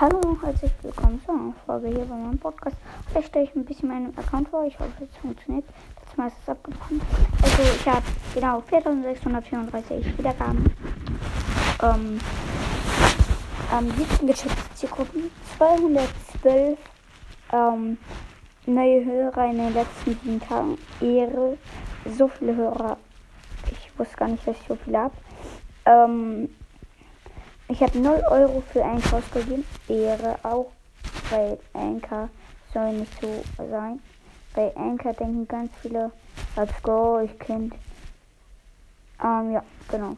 [0.00, 2.76] Hallo und herzlich willkommen zu einer Folge hier bei meinem Podcast.
[3.10, 4.64] Vielleicht stelle ich ein bisschen meinen Account vor.
[4.64, 5.64] Ich hoffe, es funktioniert.
[6.04, 7.00] Das Mal ist abgebrochen.
[7.42, 10.72] Also ich habe genau 4634 Wiedergaben.
[11.82, 12.20] Ähm,
[13.72, 14.28] am 7.
[14.28, 16.78] geschätzte Zielgruppen 212
[17.52, 17.98] ähm,
[18.66, 20.78] neue Hörer in den letzten sieben Tagen.
[21.00, 21.58] Ehre.
[22.16, 22.98] So viele Hörer.
[23.72, 25.14] Ich wusste gar nicht, dass ich so viele habe.
[25.86, 26.50] Ähm,
[27.68, 29.64] ich habe 0 Euro für Anchor ausgegeben.
[29.88, 30.72] Ehre auch,
[31.30, 32.28] weil Anchor
[32.72, 34.00] soll nicht so sein.
[34.54, 36.10] Bei Anchor denken ganz viele,
[36.56, 37.74] let's go, ich Kind.
[39.22, 40.16] Ähm, ja, genau.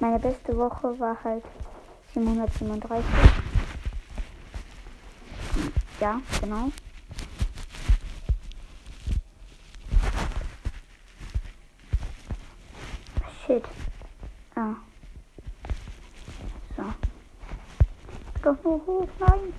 [0.00, 1.44] Meine beste Woche war halt
[2.14, 3.04] 737.
[6.00, 6.70] Ja, genau.
[13.44, 13.64] Shit.
[14.54, 14.74] Ah.
[16.76, 16.84] So.
[18.48, 19.52] Doch nur hoch, nein.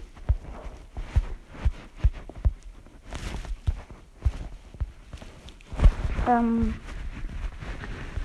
[6.27, 6.73] Ähm.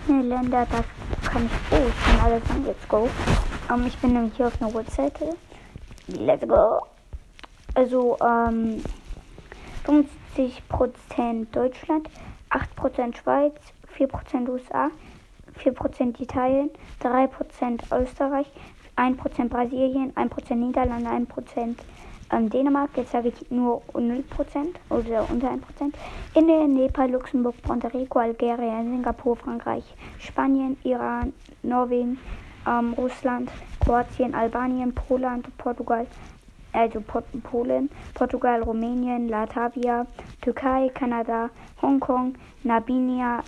[0.09, 0.87] Ne, Länder, das
[1.31, 1.53] kann ich.
[1.71, 2.65] Oh, ich kann alles an.
[2.65, 3.11] Let's go.
[3.71, 5.37] Ähm, ich bin nämlich hier auf einer Webseite.
[6.07, 6.87] Let's go.
[7.75, 8.83] Also, ähm.
[9.87, 12.09] 50% Deutschland,
[12.49, 13.53] 8% Schweiz,
[13.99, 14.91] 4% USA,
[15.63, 16.71] 4% Italien,
[17.03, 18.47] 3% Österreich,
[18.97, 21.77] 1% Brasilien, 1% Niederlande, 1%
[22.33, 24.25] ähm, Dänemark, jetzt sage ich nur 0%
[24.91, 25.59] oder unter 1%.
[26.35, 29.85] Indien, Nepal, Luxemburg, Puerto Rico, Algerien, Singapur, Frankreich,
[30.19, 32.19] Spanien, Iran, Norwegen,
[32.67, 36.07] ähm, Russland, Kroatien, Albanien, Poland, Portugal,
[36.73, 37.01] also
[37.43, 40.07] Polen, Portugal, Rumänien, Latavia,
[40.41, 43.43] Türkei, Kanada, Hongkong, Namibia,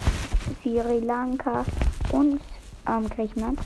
[0.63, 1.65] Sri Lanka
[2.13, 2.41] und
[2.89, 3.59] ähm, Griechenland.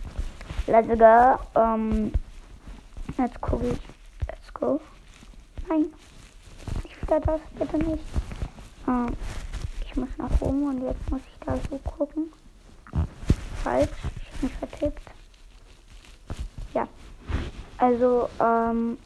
[0.71, 1.61] Let's go.
[1.61, 2.13] Ähm,
[3.19, 3.79] jetzt gucke ich.
[4.29, 4.81] Let's go.
[5.69, 5.87] Nein.
[6.85, 8.05] Nicht wieder das, bitte nicht.
[8.87, 9.17] Ähm,
[9.85, 12.33] ich muss nach oben und jetzt muss ich da so gucken.
[13.65, 13.89] Falsch.
[14.15, 15.03] Ich habe mich vertippt.
[16.73, 16.87] Ja.
[17.79, 18.97] Also, ähm,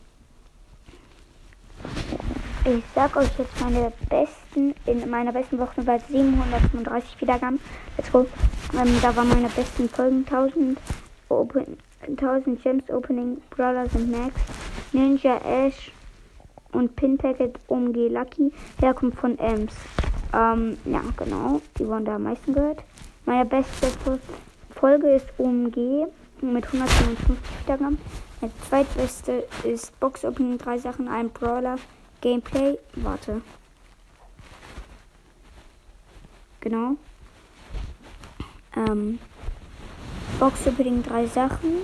[2.67, 7.59] ich sag euch jetzt meine besten, in meiner besten Woche war 735 Wiedergaben.
[7.97, 8.27] Let's go.
[8.75, 10.79] Ähm, da waren meine besten Folgen 1000,
[11.41, 14.35] Open, 1000 Gems Opening, Brawlers und Max,
[14.93, 15.93] Ninja Ash
[16.73, 19.75] und Pinpacket OMG Lucky, Herkunft von Ems.
[20.33, 22.83] Ähm, ja, genau, die wurden da am meisten gehört.
[23.25, 23.87] Meine beste
[24.71, 26.07] Folge ist OMG
[26.41, 27.99] mit 155 Wiedergaben.
[28.41, 31.77] Meine zweitbeste ist Box Opening, drei Sachen, ein Brawler.
[32.21, 33.43] Gameplay, warte.
[36.61, 36.97] Genau.
[38.77, 39.19] Ähm,
[40.39, 41.83] Box Opening drei Sachen.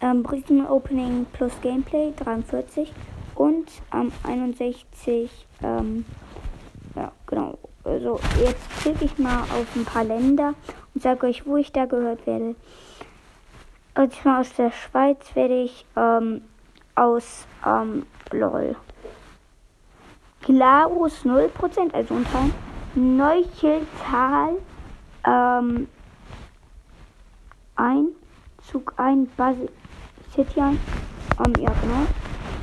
[0.00, 2.92] Ähm, Britain Opening plus Gameplay 43
[3.34, 5.30] und ähm, 61.
[5.62, 6.04] Ähm,
[6.94, 7.58] ja, genau.
[7.84, 10.54] Also jetzt klicke ich mal auf ein paar Länder
[10.94, 12.54] und sage euch, wo ich da gehört werde.
[13.94, 16.42] Und zwar aus der Schweiz werde ich ähm,
[16.94, 18.76] aus ähm, LOL.
[20.42, 22.50] Glarus 0%, also unter
[22.94, 24.54] Neuchiltal
[25.24, 25.88] ähm,
[27.78, 28.08] ein,
[28.70, 29.70] Zug ein, Base
[30.22, 30.80] City ein.
[31.38, 32.08] Ähm, ja, genau.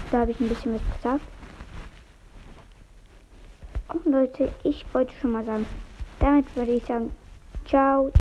[0.10, 1.32] Da habe ich ein bisschen was gesagt.
[3.88, 5.68] Und Leute, ich wollte schon mal sagen,
[6.20, 7.14] damit würde ich sagen,
[7.66, 8.14] ciao.